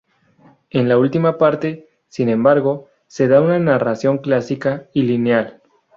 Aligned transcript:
En 0.71 0.89
la 0.89 0.97
última 0.97 1.37
parte, 1.37 1.87
sin 2.07 2.27
embargo, 2.29 2.89
se 3.05 3.27
da 3.27 3.39
una 3.39 3.59
narración 3.59 4.17
clásica 4.17 4.89
y 4.95 5.03
lineal. 5.03 5.61